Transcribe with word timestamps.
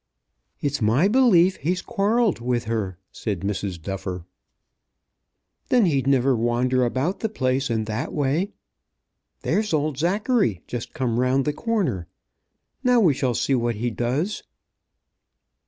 "It's 0.61 0.81
my 0.81 1.07
belief 1.07 1.57
he's 1.57 1.83
quarrelled 1.83 2.39
with 2.39 2.63
her," 2.63 2.97
said 3.11 3.41
Mrs. 3.41 3.79
Duffer. 3.79 4.25
"Then 5.69 5.85
he'd 5.85 6.07
never 6.07 6.35
wander 6.35 6.83
about 6.83 7.19
the 7.19 7.29
place 7.29 7.69
in 7.69 7.83
that 7.83 8.11
way. 8.11 8.51
There's 9.43 9.75
old 9.75 9.99
Zachary 9.99 10.63
just 10.65 10.95
come 10.95 11.19
round 11.19 11.45
the 11.45 11.53
corner. 11.53 12.07
Now 12.83 12.99
we 12.99 13.13
shall 13.13 13.35
see 13.35 13.53
what 13.53 13.75
he 13.75 13.91
does." 13.91 14.41